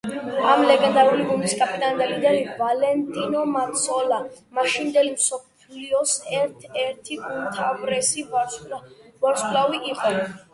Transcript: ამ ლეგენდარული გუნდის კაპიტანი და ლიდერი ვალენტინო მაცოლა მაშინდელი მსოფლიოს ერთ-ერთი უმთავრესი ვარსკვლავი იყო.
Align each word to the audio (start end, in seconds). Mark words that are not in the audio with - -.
ამ 0.51 0.59
ლეგენდარული 0.69 1.25
გუნდის 1.31 1.51
კაპიტანი 1.57 1.97
და 1.99 2.07
ლიდერი 2.11 2.39
ვალენტინო 2.61 3.43
მაცოლა 3.57 4.19
მაშინდელი 4.59 5.11
მსოფლიოს 5.19 6.15
ერთ-ერთი 6.39 7.21
უმთავრესი 7.29 8.27
ვარსკვლავი 8.33 9.85
იყო. 9.93 10.17